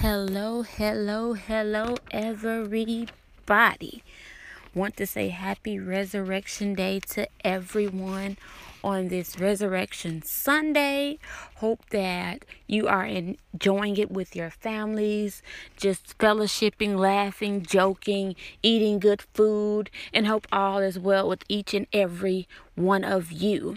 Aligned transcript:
Hello, 0.00 0.62
hello, 0.62 1.34
hello, 1.34 1.98
everybody. 2.10 4.02
Want 4.74 4.96
to 4.96 5.06
say 5.06 5.28
happy 5.28 5.78
Resurrection 5.78 6.72
Day 6.72 7.00
to 7.10 7.28
everyone 7.44 8.38
on 8.82 9.08
this 9.08 9.38
Resurrection 9.38 10.22
Sunday. 10.22 11.18
Hope 11.56 11.84
that 11.90 12.46
you 12.66 12.88
are 12.88 13.04
enjoying 13.04 13.98
it 13.98 14.10
with 14.10 14.34
your 14.34 14.48
families, 14.48 15.42
just 15.76 16.16
fellowshipping, 16.16 16.96
laughing, 16.96 17.60
joking, 17.60 18.36
eating 18.62 19.00
good 19.00 19.20
food, 19.34 19.90
and 20.14 20.26
hope 20.26 20.46
all 20.50 20.78
is 20.78 20.98
well 20.98 21.28
with 21.28 21.44
each 21.46 21.74
and 21.74 21.86
every 21.92 22.48
one 22.74 23.04
of 23.04 23.30
you. 23.30 23.76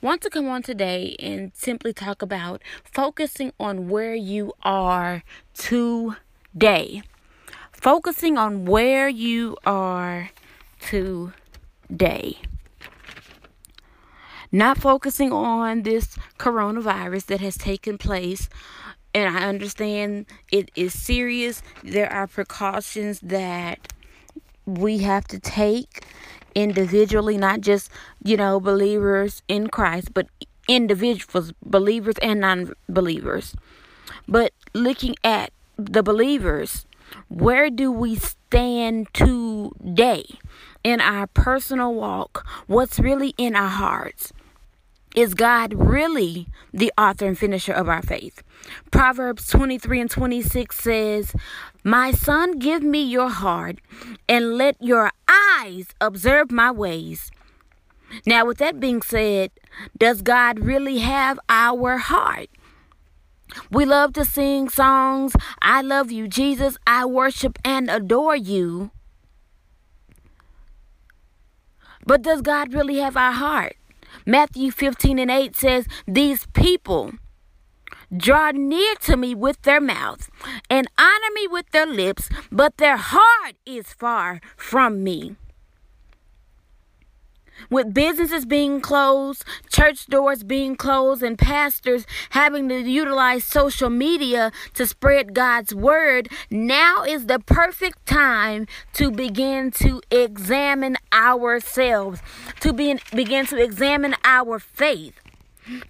Want 0.00 0.22
to 0.22 0.30
come 0.30 0.48
on 0.48 0.62
today 0.62 1.16
and 1.18 1.52
simply 1.54 1.92
talk 1.92 2.22
about 2.22 2.62
focusing 2.84 3.52
on 3.58 3.88
where 3.88 4.14
you 4.14 4.52
are 4.62 5.22
today. 5.54 7.02
Focusing 7.72 8.38
on 8.38 8.64
where 8.64 9.08
you 9.08 9.56
are 9.64 10.30
today 10.80 12.38
not 14.52 14.78
focusing 14.78 15.32
on 15.32 15.82
this 15.82 16.16
coronavirus 16.38 17.26
that 17.26 17.40
has 17.40 17.56
taken 17.56 17.98
place. 17.98 18.48
And 19.14 19.36
I 19.36 19.46
understand 19.46 20.26
it 20.52 20.70
is 20.74 20.98
serious. 20.98 21.62
There 21.82 22.10
are 22.10 22.26
precautions 22.26 23.20
that 23.20 23.92
we 24.66 24.98
have 24.98 25.26
to 25.28 25.38
take 25.38 26.04
individually, 26.56 27.36
not 27.36 27.60
just, 27.60 27.90
you 28.24 28.36
know, 28.36 28.58
believers 28.58 29.42
in 29.46 29.68
Christ, 29.68 30.12
but 30.14 30.26
individuals, 30.66 31.52
believers 31.64 32.16
and 32.22 32.40
non 32.40 32.72
believers. 32.88 33.54
But 34.26 34.52
looking 34.74 35.14
at 35.22 35.52
the 35.76 36.02
believers, 36.02 36.86
where 37.28 37.70
do 37.70 37.92
we 37.92 38.16
stand 38.16 39.12
today 39.12 40.24
in 40.82 41.00
our 41.00 41.26
personal 41.28 41.94
walk? 41.94 42.44
What's 42.66 42.98
really 42.98 43.34
in 43.36 43.54
our 43.54 43.68
hearts? 43.68 44.32
Is 45.16 45.32
God 45.32 45.72
really 45.72 46.46
the 46.74 46.92
author 46.98 47.26
and 47.26 47.38
finisher 47.38 47.72
of 47.72 47.88
our 47.88 48.02
faith? 48.02 48.42
Proverbs 48.90 49.48
23 49.48 50.02
and 50.02 50.10
26 50.10 50.78
says, 50.78 51.34
My 51.82 52.12
son, 52.12 52.58
give 52.58 52.82
me 52.82 53.02
your 53.02 53.30
heart 53.30 53.78
and 54.28 54.58
let 54.58 54.76
your 54.78 55.10
eyes 55.26 55.86
observe 56.02 56.50
my 56.50 56.70
ways. 56.70 57.30
Now, 58.26 58.44
with 58.44 58.58
that 58.58 58.78
being 58.78 59.00
said, 59.00 59.52
does 59.96 60.20
God 60.20 60.60
really 60.60 60.98
have 60.98 61.40
our 61.48 61.96
heart? 61.96 62.50
We 63.70 63.86
love 63.86 64.12
to 64.14 64.24
sing 64.26 64.68
songs. 64.68 65.34
I 65.62 65.80
love 65.80 66.12
you, 66.12 66.28
Jesus. 66.28 66.76
I 66.86 67.06
worship 67.06 67.58
and 67.64 67.88
adore 67.88 68.36
you. 68.36 68.90
But 72.04 72.20
does 72.20 72.42
God 72.42 72.74
really 72.74 72.98
have 72.98 73.16
our 73.16 73.32
heart? 73.32 73.76
Matthew 74.28 74.72
15 74.72 75.20
and 75.20 75.30
8 75.30 75.54
says, 75.54 75.86
These 76.08 76.46
people 76.52 77.12
draw 78.14 78.50
near 78.50 78.96
to 79.02 79.16
me 79.16 79.36
with 79.36 79.62
their 79.62 79.80
mouth 79.80 80.28
and 80.68 80.88
honor 80.98 81.32
me 81.34 81.46
with 81.46 81.70
their 81.70 81.86
lips, 81.86 82.28
but 82.50 82.76
their 82.78 82.96
heart 82.96 83.54
is 83.64 83.92
far 83.92 84.40
from 84.56 85.04
me. 85.04 85.36
With 87.70 87.94
businesses 87.94 88.44
being 88.46 88.80
closed, 88.80 89.44
church 89.70 90.06
doors 90.06 90.42
being 90.42 90.76
closed, 90.76 91.22
and 91.22 91.38
pastors 91.38 92.06
having 92.30 92.68
to 92.68 92.78
utilize 92.78 93.44
social 93.44 93.90
media 93.90 94.52
to 94.74 94.86
spread 94.86 95.34
God's 95.34 95.74
word, 95.74 96.28
now 96.50 97.02
is 97.02 97.26
the 97.26 97.38
perfect 97.38 98.06
time 98.06 98.66
to 98.94 99.10
begin 99.10 99.70
to 99.72 100.00
examine 100.10 100.96
ourselves, 101.12 102.20
to 102.60 102.72
be, 102.72 102.98
begin 103.14 103.46
to 103.46 103.62
examine 103.62 104.14
our 104.24 104.58
faith, 104.58 105.20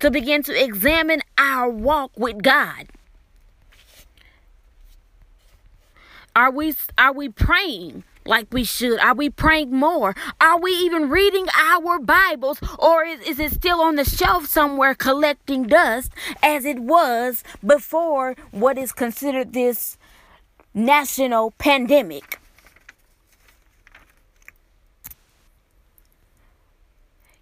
to 0.00 0.10
begin 0.10 0.42
to 0.44 0.64
examine 0.64 1.20
our 1.36 1.68
walk 1.68 2.12
with 2.16 2.42
God. 2.42 2.86
Are 6.34 6.50
we 6.50 6.74
are 6.98 7.14
we 7.14 7.30
praying? 7.30 8.04
Like 8.26 8.48
we 8.50 8.64
should? 8.64 8.98
Are 9.00 9.14
we 9.14 9.30
praying 9.30 9.70
more? 9.72 10.14
Are 10.40 10.58
we 10.58 10.72
even 10.72 11.08
reading 11.08 11.46
our 11.56 11.98
Bibles? 11.98 12.60
Or 12.78 13.04
is, 13.04 13.20
is 13.20 13.38
it 13.38 13.52
still 13.52 13.80
on 13.80 13.96
the 13.96 14.04
shelf 14.04 14.46
somewhere 14.46 14.94
collecting 14.94 15.64
dust 15.64 16.12
as 16.42 16.64
it 16.64 16.80
was 16.80 17.44
before 17.64 18.36
what 18.50 18.78
is 18.78 18.92
considered 18.92 19.52
this 19.52 19.98
national 20.74 21.52
pandemic? 21.52 22.38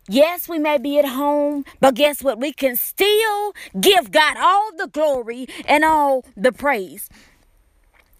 Yes, 0.07 0.51
we 0.51 0.59
may 0.59 0.77
be 0.77 0.99
at 0.99 1.07
home, 1.07 1.65
but 1.81 1.95
guess 1.95 2.23
what? 2.23 2.39
We 2.39 2.53
can 2.53 2.77
still 2.77 3.55
give 3.81 4.11
God 4.11 4.37
all 4.37 4.71
the 4.77 4.87
glory 4.87 5.47
and 5.67 5.83
all 5.83 6.27
the 6.37 6.53
praise 6.53 7.09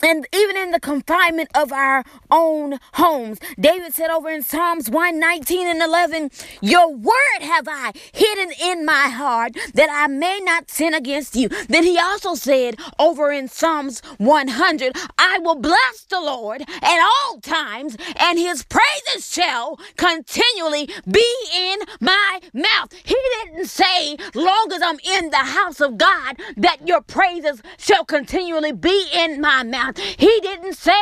and 0.05 0.27
even 0.35 0.57
in 0.57 0.71
the 0.71 0.81
confinement 0.81 1.49
of 1.55 1.73
our 1.73 2.05
own 2.31 2.79
homes. 2.95 3.39
David 3.59 3.95
said 3.95 4.11
over 4.11 4.29
in 4.29 4.43
Psalms 4.43 4.91
119 4.91 5.67
and 5.67 5.83
11, 5.83 6.31
Your 6.61 6.93
word 6.93 7.41
have 7.41 7.67
I 7.69 7.93
hidden 8.13 8.53
in 8.63 8.85
my 8.85 9.09
heart 9.09 9.57
that 9.75 9.89
I 9.91 10.07
may 10.07 10.41
not 10.43 10.71
sin 10.71 10.95
against 10.95 11.35
you. 11.37 11.49
Then 11.69 11.85
he 11.85 11.99
also 11.99 12.35
said 12.35 12.77
over 12.99 13.33
in 13.33 13.49
Psalms 13.49 14.01
100, 14.19 14.97
I 15.19 15.39
will 15.39 15.57
bless 15.57 16.05
the 16.09 16.21
Lord 16.21 16.63
at 16.63 17.01
all 17.01 17.41
times, 17.41 17.97
and 18.17 18.39
his 18.39 18.65
praises 18.65 19.33
shall 19.33 19.79
continually 19.97 20.89
be 21.11 21.27
in 21.57 21.79
my 22.01 22.41
mouth. 22.53 22.93
He 23.05 23.17
didn't 23.45 23.67
say, 23.67 24.17
long 24.35 24.71
as 24.73 24.83
I'm 24.83 24.99
in 24.99 25.31
the 25.31 25.37
house 25.37 25.81
of 25.81 25.97
God, 25.97 26.39
that 26.57 26.87
your 26.87 27.01
praises 27.01 27.63
shall 27.79 28.05
continually 28.05 28.73
be 28.73 29.07
in 29.15 29.41
my 29.41 29.63
mouth. 29.63 29.94
He 29.99 30.41
didn't 30.41 30.75
say, 30.75 30.93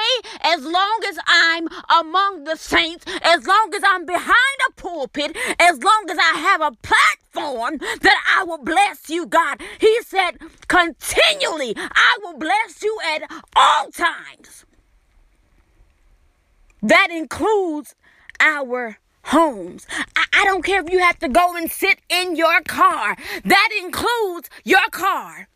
as 0.40 0.64
long 0.64 1.00
as 1.08 1.18
I'm 1.26 1.68
among 1.88 2.44
the 2.44 2.56
saints, 2.56 3.04
as 3.22 3.46
long 3.46 3.72
as 3.74 3.82
I'm 3.86 4.06
behind 4.06 4.58
a 4.68 4.72
pulpit, 4.72 5.36
as 5.58 5.82
long 5.82 6.06
as 6.10 6.18
I 6.18 6.38
have 6.38 6.60
a 6.60 6.72
platform, 6.82 7.78
that 7.78 8.36
I 8.38 8.44
will 8.44 8.62
bless 8.62 9.08
you, 9.08 9.26
God. 9.26 9.60
He 9.80 10.00
said, 10.02 10.38
continually, 10.68 11.74
I 11.76 12.18
will 12.22 12.38
bless 12.38 12.82
you 12.82 12.98
at 13.14 13.30
all 13.56 13.90
times. 13.90 14.64
That 16.82 17.08
includes 17.10 17.94
our 18.40 18.98
homes. 19.24 19.86
I, 20.16 20.24
I, 20.32 20.44
don't 20.44 20.64
care 20.64 20.82
if 20.82 20.90
you 20.90 20.98
have 20.98 21.18
to 21.20 21.28
go 21.28 21.54
and 21.56 21.70
sit 21.70 22.00
in 22.08 22.34
your 22.34 22.60
car, 22.62 23.16
that 23.44 23.68
includes 23.80 24.50
your 24.64 24.88
car. 24.90 25.48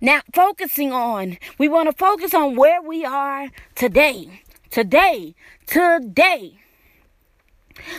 Now, 0.00 0.22
focusing 0.34 0.92
on, 0.92 1.36
we 1.58 1.68
want 1.68 1.90
to 1.90 1.96
focus 1.96 2.32
on 2.32 2.56
where 2.56 2.80
we 2.80 3.04
are 3.04 3.50
today. 3.74 4.42
Today. 4.70 5.34
Today. 5.66 6.58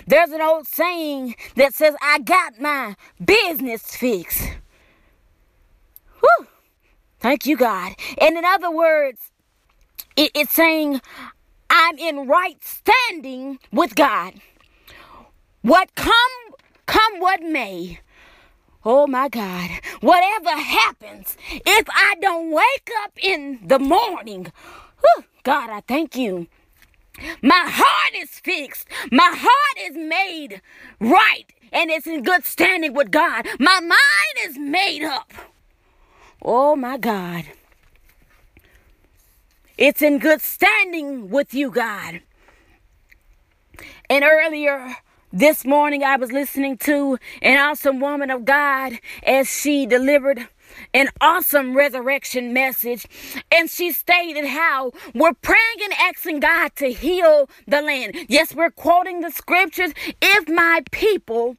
There's 0.08 0.32
an 0.32 0.42
old 0.42 0.68
saying 0.68 1.36
that 1.56 1.74
says, 1.74 1.96
I 2.02 2.20
got 2.20 2.60
my 2.60 2.96
business 3.24 3.96
fixed. 3.96 4.50
Whew. 6.20 6.48
Thank 7.20 7.46
you, 7.46 7.56
God. 7.56 7.94
And 8.20 8.38
in 8.38 8.46
other 8.46 8.72
words, 8.72 9.32
it, 10.16 10.32
it's 10.34 10.54
saying, 10.54 11.02
I'm 11.70 11.98
in 12.00 12.28
right 12.28 12.58
standing 12.64 13.60
with 13.72 13.96
God. 13.96 14.34
What 15.62 15.94
come, 15.96 16.12
come 16.88 17.20
what 17.20 17.42
may. 17.42 18.00
Oh 18.84 19.06
my 19.08 19.30
God. 19.30 19.70
Whatever 20.02 20.50
happens, 20.50 21.38
if 21.52 21.88
I 21.90 22.16
don't 22.20 22.52
wake 22.52 22.90
up 23.04 23.12
in 23.22 23.60
the 23.64 23.80
morning, 23.80 24.52
whew, 25.02 25.26
God, 25.44 25.70
I 25.70 25.82
thank 25.82 26.16
you. 26.16 26.48
My 27.42 27.66
heart 27.68 28.14
is 28.16 28.40
fixed. 28.40 28.88
My 29.12 29.32
heart 29.36 29.92
is 29.92 29.96
made 29.96 30.62
right 31.00 31.46
and 31.72 31.90
it's 31.92 32.08
in 32.08 32.24
good 32.24 32.46
standing 32.46 32.94
with 32.94 33.12
God. 33.12 33.48
My 33.60 33.80
mind 33.80 34.50
is 34.50 34.58
made 34.58 35.04
up. 35.04 35.32
Oh 36.42 36.76
my 36.76 36.98
God. 36.98 37.46
It's 39.78 40.02
in 40.02 40.20
good 40.20 40.42
standing 40.42 41.30
with 41.30 41.54
you, 41.54 41.70
God. 41.70 42.22
And 44.10 44.24
earlier 44.24 44.96
this 45.34 45.66
morning, 45.66 46.04
I 46.04 46.18
was 46.18 46.32
listening 46.32 46.78
to 46.80 47.18
an 47.42 47.58
awesome 47.58 48.00
woman 48.00 48.30
of 48.30 48.46
God 48.46 49.00
as 49.24 49.50
she 49.50 49.86
delivered 49.86 50.48
an 50.94 51.10
awesome 51.20 51.76
resurrection 51.76 52.54
message. 52.54 53.06
And 53.52 53.70
she 53.70 53.92
stated 53.92 54.46
how 54.46 54.92
we're 55.14 55.34
praying 55.34 55.80
and 55.84 55.94
asking 55.94 56.42
God 56.42 56.76
to 56.78 56.92
heal 56.92 57.50
the 57.68 57.82
land. 57.82 58.16
Yes, 58.28 58.54
we're 58.54 58.72
quoting 58.72 59.22
the 59.22 59.32
scriptures. 59.32 59.94
If 60.22 60.50
my 60.50 60.82
people 60.92 61.58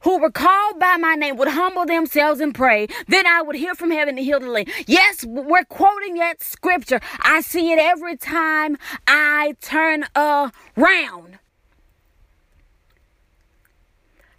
who 0.00 0.18
were 0.18 0.30
called 0.30 0.78
by 0.78 0.96
my 0.96 1.14
name 1.14 1.36
would 1.36 1.48
humble 1.48 1.84
themselves 1.84 2.40
and 2.40 2.54
pray, 2.54 2.86
then 3.08 3.26
I 3.26 3.42
would 3.42 3.56
hear 3.56 3.74
from 3.74 3.90
heaven 3.90 4.16
to 4.16 4.22
heal 4.22 4.40
the 4.40 4.48
land. 4.48 4.68
Yes, 4.86 5.24
we're 5.24 5.64
quoting 5.64 6.14
that 6.14 6.42
scripture. 6.42 7.00
I 7.20 7.40
see 7.40 7.72
it 7.72 7.78
every 7.78 8.16
time 8.16 8.78
I 9.06 9.56
turn 9.60 10.04
around. 10.14 11.38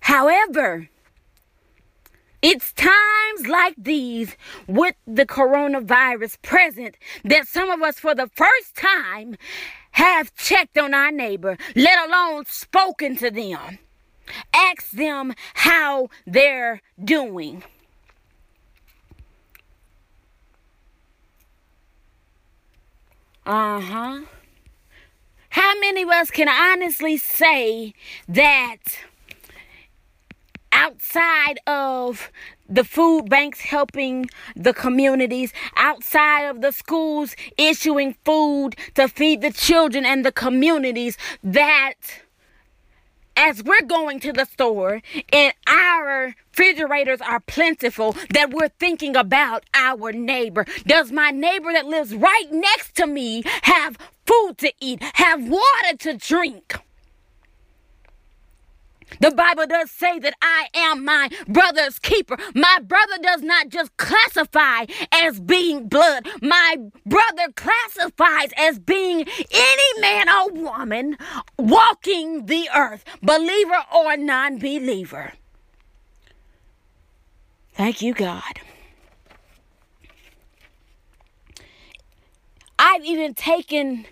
However, 0.09 0.89
it's 2.41 2.73
times 2.73 3.47
like 3.47 3.75
these 3.77 4.35
with 4.65 4.95
the 5.05 5.27
coronavirus 5.27 6.41
present 6.41 6.95
that 7.23 7.47
some 7.47 7.69
of 7.69 7.83
us, 7.83 7.99
for 7.99 8.15
the 8.15 8.27
first 8.33 8.75
time, 8.75 9.37
have 9.91 10.33
checked 10.33 10.79
on 10.79 10.95
our 10.95 11.11
neighbor, 11.11 11.59
let 11.75 12.09
alone 12.09 12.45
spoken 12.47 13.17
to 13.17 13.29
them. 13.29 13.77
Ask 14.51 14.89
them 14.89 15.35
how 15.53 16.09
they're 16.25 16.81
doing. 17.03 17.61
Uh 23.45 23.79
huh. 23.79 24.21
How 25.49 25.79
many 25.79 26.01
of 26.01 26.09
us 26.09 26.31
can 26.31 26.49
honestly 26.49 27.17
say 27.17 27.93
that? 28.27 28.79
Outside 30.79 31.59
of 31.67 32.31
the 32.69 32.85
food 32.85 33.29
banks 33.29 33.59
helping 33.59 34.29
the 34.55 34.73
communities, 34.73 35.51
outside 35.75 36.45
of 36.45 36.61
the 36.61 36.71
schools 36.71 37.35
issuing 37.57 38.15
food 38.23 38.75
to 38.95 39.07
feed 39.09 39.41
the 39.41 39.51
children 39.51 40.05
and 40.05 40.25
the 40.25 40.31
communities, 40.31 41.17
that 41.43 41.95
as 43.35 43.61
we're 43.63 43.81
going 43.81 44.21
to 44.21 44.31
the 44.31 44.45
store 44.45 45.01
and 45.33 45.53
our 45.67 46.35
refrigerators 46.51 47.21
are 47.21 47.39
plentiful, 47.41 48.15
that 48.31 48.51
we're 48.51 48.69
thinking 48.79 49.15
about 49.15 49.65
our 49.73 50.11
neighbor. 50.13 50.65
Does 50.85 51.11
my 51.11 51.31
neighbor 51.31 51.71
that 51.73 51.87
lives 51.87 52.13
right 52.13 52.51
next 52.51 52.95
to 52.95 53.07
me 53.07 53.43
have 53.63 53.97
food 54.25 54.57
to 54.59 54.71
eat, 54.79 55.01
have 55.15 55.47
water 55.47 55.97
to 55.99 56.13
drink? 56.15 56.79
The 59.19 59.31
Bible 59.31 59.65
does 59.67 59.91
say 59.91 60.19
that 60.19 60.35
I 60.41 60.67
am 60.73 61.03
my 61.03 61.29
brother's 61.47 61.99
keeper. 61.99 62.37
My 62.53 62.79
brother 62.81 63.17
does 63.21 63.41
not 63.41 63.69
just 63.69 63.95
classify 63.97 64.85
as 65.11 65.39
being 65.39 65.87
blood, 65.87 66.27
my 66.41 66.77
brother 67.05 67.51
classifies 67.55 68.51
as 68.57 68.79
being 68.79 69.25
any 69.51 70.01
man 70.01 70.29
or 70.29 70.51
woman 70.51 71.17
walking 71.57 72.45
the 72.45 72.69
earth, 72.75 73.03
believer 73.21 73.83
or 73.93 74.15
non 74.17 74.57
believer. 74.57 75.33
Thank 77.73 78.01
you, 78.01 78.13
God. 78.13 78.59
I've 82.77 83.03
even 83.03 83.33
taken 83.33 84.05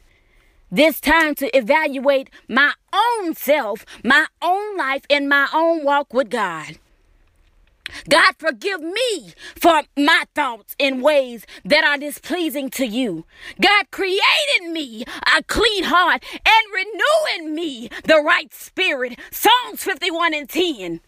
this 0.72 1.00
time 1.00 1.36
to 1.36 1.56
evaluate 1.58 2.30
my 2.48 2.74
own 2.94 3.36
self, 3.36 3.86
my 4.04 4.28
own 4.42 4.78
life, 4.78 5.04
and 5.10 5.30
my 5.30 5.48
own 5.54 5.84
walk 5.84 6.14
with 6.14 6.30
God. 6.30 6.78
God, 8.10 8.34
forgive 8.38 8.82
me 8.82 9.34
for 9.56 9.84
my 9.96 10.24
thoughts 10.36 10.76
in 10.78 11.02
ways 11.02 11.46
that 11.64 11.86
are 11.86 11.98
displeasing 11.98 12.70
to 12.72 12.86
you. 12.86 13.26
God 13.62 13.90
created 13.92 14.72
me 14.72 15.06
a 15.36 15.44
clean 15.44 15.86
heart 15.86 16.24
and 16.34 16.66
renewing 16.74 17.56
me 17.56 17.90
the 18.04 18.22
right 18.22 18.54
spirit. 18.54 19.18
Psalms 19.32 19.84
51 19.84 20.34
and 20.34 20.50
10. 20.50 21.00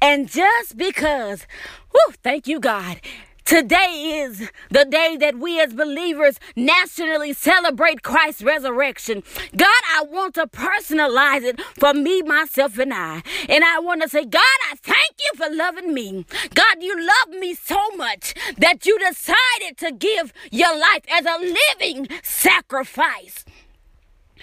And 0.00 0.28
just 0.28 0.76
because, 0.76 1.46
whew, 1.90 2.14
thank 2.22 2.46
you, 2.46 2.60
God, 2.60 3.00
Today 3.48 4.20
is 4.26 4.50
the 4.70 4.84
day 4.84 5.16
that 5.18 5.38
we 5.38 5.58
as 5.58 5.72
believers 5.72 6.38
nationally 6.54 7.32
celebrate 7.32 8.02
Christ's 8.02 8.42
resurrection. 8.42 9.22
God, 9.56 9.82
I 9.96 10.02
want 10.02 10.34
to 10.34 10.46
personalize 10.46 11.44
it 11.44 11.58
for 11.78 11.94
me, 11.94 12.20
myself, 12.20 12.76
and 12.76 12.92
I. 12.92 13.22
And 13.48 13.64
I 13.64 13.78
want 13.78 14.02
to 14.02 14.08
say, 14.10 14.26
God, 14.26 14.42
I 14.70 14.74
thank 14.76 15.14
you 15.18 15.38
for 15.38 15.50
loving 15.50 15.94
me. 15.94 16.26
God, 16.52 16.82
you 16.82 16.94
love 16.94 17.40
me 17.40 17.54
so 17.54 17.78
much 17.96 18.34
that 18.58 18.84
you 18.84 18.98
decided 18.98 19.78
to 19.78 19.92
give 19.92 20.34
your 20.50 20.78
life 20.78 21.04
as 21.10 21.24
a 21.24 21.38
living 21.40 22.06
sacrifice. 22.22 23.46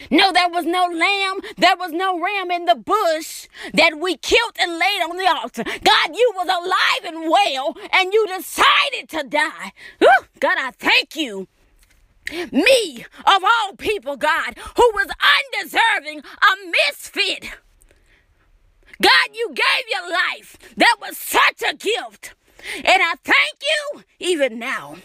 No, 0.10 0.32
there 0.32 0.50
was 0.50 0.66
no 0.66 0.86
lamb, 0.86 1.42
there 1.58 1.78
was 1.78 1.92
no 1.92 2.20
ram 2.20 2.52
in 2.52 2.66
the 2.66 2.76
bush 2.76 3.48
that 3.74 4.00
we 4.00 4.18
killed 4.18 4.56
and 4.60 4.74
laid 4.74 5.02
on 5.02 5.18
the 5.18 5.28
altar. 5.28 5.64
God, 5.64 6.16
you 6.16 6.32
was 6.36 6.48
alive 6.48 7.14
and 7.14 7.30
well, 7.30 7.76
and 7.92 8.14
you 8.14 8.28
decided 8.28 9.10
to 9.10 9.24
die. 9.24 9.74
Whew, 10.00 10.10
God, 10.40 10.58
I 10.60 10.72
thank 10.72 11.16
you. 11.16 11.48
Me, 12.52 13.06
of 13.26 13.44
all 13.44 13.76
people, 13.78 14.18
God, 14.18 14.58
who 14.76 14.92
was 14.96 15.08
undeserving, 15.54 16.20
a 16.20 16.72
misfit. 16.88 17.52
God, 19.02 19.30
you 19.34 19.50
gave 19.50 19.86
your 19.90 20.10
life. 20.10 20.58
That 20.78 20.98
was 21.00 21.18
such 21.18 21.62
a 21.62 21.76
gift. 21.76 22.34
And 22.78 23.02
I 23.02 23.14
thank 23.24 23.58
you 23.62 24.04
even 24.20 24.58
now. 24.58 24.96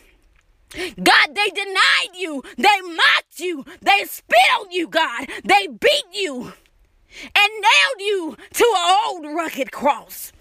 God, 0.73 1.35
they 1.35 1.49
denied 1.49 2.15
you. 2.17 2.43
They 2.57 2.81
mocked 2.83 3.41
you. 3.41 3.65
They 3.81 4.05
spit 4.05 4.39
on 4.59 4.71
you, 4.71 4.87
God. 4.89 5.29
They 5.45 5.67
beat 5.67 6.05
you 6.13 6.53
and 7.35 7.53
nailed 7.61 8.01
you 8.01 8.37
to 8.55 8.75
an 8.77 8.97
old 9.07 9.27
rugged 9.37 9.73
cross. 9.73 10.33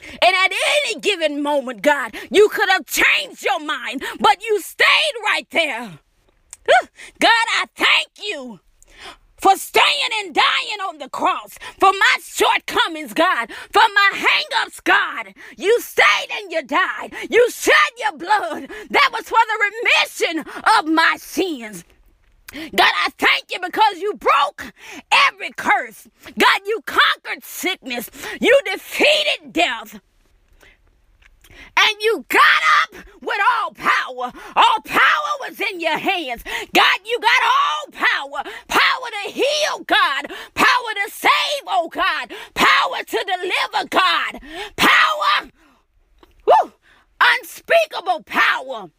And 0.00 0.34
at 0.36 0.52
any 0.84 1.00
given 1.00 1.42
moment, 1.42 1.82
God, 1.82 2.14
you 2.30 2.48
could 2.48 2.68
have 2.68 2.86
changed 2.86 3.44
your 3.44 3.60
mind, 3.60 4.02
but 4.20 4.42
you 4.42 4.60
stayed 4.60 5.14
right 5.24 5.46
there. 5.50 5.98
God, 7.18 7.30
I 7.30 7.64
thank 7.74 8.08
you 8.22 8.60
for 9.38 9.56
staying 9.56 10.10
and 10.22 10.34
dying 10.34 10.80
on 10.88 10.98
the 10.98 11.08
cross, 11.08 11.58
for 11.78 11.92
my 11.92 12.18
shortcomings, 12.22 13.12
God, 13.12 13.50
for 13.72 13.82
my 13.94 14.10
hangups, 14.14 14.82
God. 14.82 15.34
You 15.56 15.80
stayed 15.80 16.28
and 16.32 16.52
you 16.52 16.62
died. 16.62 17.14
You 17.30 17.48
shed 17.50 17.74
your 17.98 18.16
blood. 18.16 18.68
That 18.90 19.10
was 19.12 19.28
for 19.28 19.38
the 19.38 19.70
remission 19.70 20.52
of 20.78 20.86
my 20.86 21.16
sins. 21.18 21.84
God, 22.52 22.92
I 23.04 23.08
thank 23.18 23.52
you 23.52 23.58
because 23.60 23.98
you 23.98 24.14
broke 24.14 24.72
every 25.12 25.50
curse. 25.56 26.08
God, 26.38 26.60
you 26.64 26.80
conquered 26.86 27.44
sickness. 27.44 28.10
You 28.40 28.58
defeated 28.64 29.52
death 29.52 30.00
and 31.76 31.96
you 32.00 32.24
got 32.28 32.62
up 32.82 33.04
with 33.20 33.38
all 33.52 33.72
power. 33.72 34.32
All 34.56 34.80
power 34.84 35.32
was 35.40 35.60
in 35.60 35.80
your 35.80 35.98
hands. 35.98 36.42
God, 36.74 36.98
you 37.04 37.18
got 37.20 37.42
all 37.44 37.92
power. 37.92 38.52
Power 38.68 38.85
to 39.24 39.30
heal, 39.30 39.84
God. 39.86 40.32
Power 40.54 40.90
to 41.04 41.10
save, 41.10 41.62
oh 41.66 41.88
God. 41.88 42.32
Power 42.54 43.02
to 43.04 43.24
deliver, 43.24 43.88
God. 43.88 44.40
Power. 44.76 45.50
Woo, 46.46 46.72
unspeakable 47.20 48.22
power. 48.24 48.90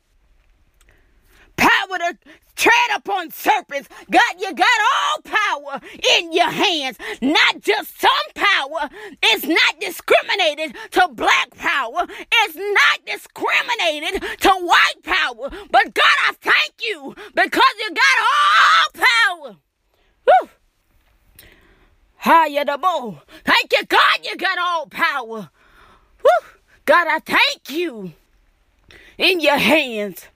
Power 1.56 1.98
to 1.98 2.18
tread 2.56 2.90
upon 2.96 3.32
serpents. 3.32 3.88
God, 4.12 4.36
you 4.40 4.54
got 4.54 4.68
all 4.94 5.22
power 5.24 5.82
in 6.18 6.34
your 6.34 6.50
hands, 6.50 6.98
not 7.22 7.62
just 7.62 8.00
some 8.00 8.12
power. 8.36 8.90
It's 9.24 9.46
not 9.46 9.80
discriminated 9.80 10.76
to 10.92 11.08
black 11.10 11.56
power, 11.56 12.06
it's 12.10 12.56
not 12.56 13.06
discriminated 13.06 14.22
to 14.42 14.50
white 14.50 15.04
power. 15.04 15.50
But 15.72 15.94
God, 15.94 16.18
I 16.28 16.34
thank 16.42 16.74
you 16.82 17.16
because 17.34 17.74
you 17.80 17.90
got 17.94 18.26
all 18.26 19.06
power. 19.06 19.56
Woo! 20.26 20.50
Bow. 22.28 23.22
Thank 23.46 23.72
you, 23.72 23.86
God, 23.86 24.20
you 24.24 24.36
got 24.36 24.58
all 24.60 24.88
power. 24.88 25.50
Woo! 26.24 26.48
God, 26.86 27.08
I 27.08 27.20
thank 27.20 27.70
you 27.70 28.14
in 29.18 29.40
your 29.40 29.58
hands. 29.58 30.28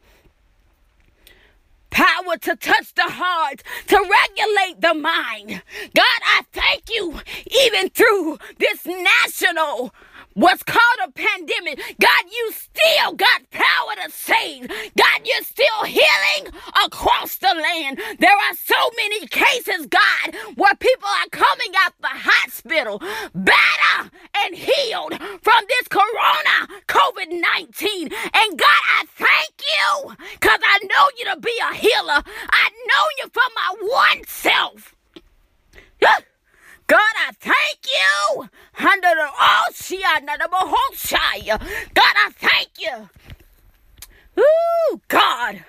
Power 1.90 2.38
to 2.44 2.56
touch 2.56 2.94
the 2.94 3.04
heart, 3.10 3.64
to 3.88 3.98
regulate 3.98 4.80
the 4.80 4.94
mind. 4.94 5.62
God, 5.94 6.22
I 6.24 6.42
thank 6.54 6.84
you 6.90 7.20
even 7.66 7.90
through 7.90 8.40
this 8.58 8.86
national 8.86 9.94
what's 10.34 10.64
called 10.64 10.82
a 11.08 11.12
pandemic. 11.12 11.80
God, 12.00 12.24
you 12.32 12.52
still 12.52 13.14
got 13.14 13.50
power 13.52 13.96
to 14.04 14.12
save. 14.12 14.68
God, 14.68 15.22
you're 15.26 15.44
still 15.44 15.84
healing 15.86 16.54
across 16.86 17.38
the 17.38 17.54
land. 17.54 18.00
There 18.20 18.32
are 18.32 18.56
so 18.56 18.76
many 18.98 19.28
cases, 19.28 19.88
God, 19.88 20.36
where 20.56 20.76
people 20.76 21.10
are 21.10 21.30
coming 21.30 21.74
out 21.86 21.94
the 22.02 22.08
hospital 22.08 23.00
better 23.34 24.12
and 24.46 24.56
healed 24.56 25.14
from 25.42 25.64
this 25.68 25.88
corona 25.88 26.68
COVID 26.88 27.42
19. 27.42 28.10
And 28.34 28.60
God, 28.60 28.82
I 29.00 29.06
thank 29.16 29.54
you 29.60 30.16
because 30.34 30.60
I 30.64 30.80
know 30.84 31.10
you 31.18 31.26
to 31.34 31.40
be 31.40 31.54
a 31.62 31.74
healer. 31.74 32.24
I 32.50 32.70
know 32.88 33.06
you 33.20 33.30
for 33.34 33.42
my 33.56 33.76
one 33.82 34.24
self. 34.28 34.96
God, 36.92 37.00
I 37.26 37.32
thank 37.40 37.86
you. 37.86 38.50
Under 38.78 39.16
the 39.16 39.30
God, 41.94 42.16
I 42.18 42.32
thank 42.36 42.70
you. 42.78 43.10
Ooh, 44.38 45.02
God. 45.08 45.64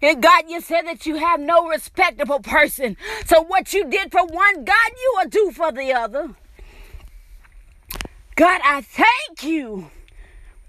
And 0.00 0.22
God, 0.22 0.44
you 0.46 0.60
said 0.60 0.82
that 0.82 1.06
you 1.06 1.16
have 1.16 1.40
no 1.40 1.66
respectable 1.68 2.38
person. 2.38 2.96
So 3.24 3.42
what 3.42 3.72
you 3.72 3.90
did 3.90 4.12
for 4.12 4.24
one, 4.24 4.64
God, 4.64 4.90
you 4.96 5.14
will 5.16 5.28
do 5.28 5.50
for 5.50 5.72
the 5.72 5.92
other. 5.92 6.36
God, 8.36 8.60
I 8.62 8.82
thank 8.82 9.42
you. 9.42 9.90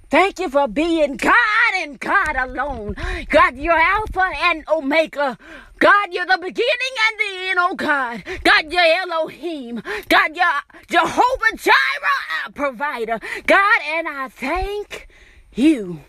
Thank 0.09 0.39
you 0.39 0.47
for 0.47 0.69
being 0.69 1.17
God 1.17 1.74
and 1.75 2.00
God 2.00 2.38
alone. 2.38 2.95
God, 3.29 3.57
you're 3.57 3.77
Alpha 3.77 4.24
and 4.36 4.63
Omega. 4.69 5.38
God, 5.79 6.10
you're 6.12 6.25
the 6.25 6.38
beginning 6.38 6.96
and 7.07 7.19
the 7.19 7.50
end, 7.50 7.60
oh 7.60 7.75
God. 7.75 8.24
God, 8.43 8.72
you're 8.72 8.81
Elohim. 8.81 9.81
God, 10.10 10.36
you're 10.36 10.81
Jehovah 10.89 11.57
Jireh, 11.57 12.43
our 12.46 12.51
provider. 12.51 13.19
God, 13.46 13.81
and 13.86 14.07
I 14.07 14.29
thank 14.29 15.07
you. 15.53 16.01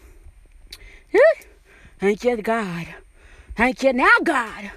Thank 1.98 2.24
you, 2.24 2.36
God. 2.36 2.86
Thank 3.56 3.82
you 3.82 3.92
now, 3.92 4.18
God. 4.22 4.70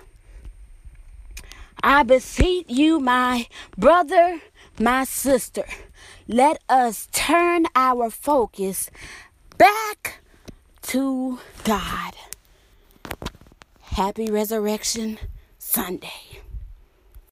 I 1.84 2.04
beseech 2.04 2.66
you, 2.70 3.00
my 3.00 3.48
brother, 3.78 4.42
my 4.80 5.04
sister 5.04 5.66
let 6.32 6.62
us 6.70 7.10
turn 7.12 7.66
our 7.76 8.10
focus 8.10 8.90
back 9.58 10.22
to 10.82 11.40
God. 11.64 12.14
Happy 13.92 14.32
Resurrection 14.32 15.18
Sunday. 15.60 16.41